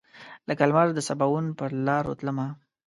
[0.47, 2.47] لکه لمر دسباوون پر لاروتلمه